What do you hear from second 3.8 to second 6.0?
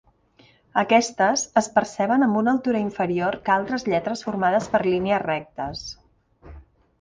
lletres formades per línies rectes.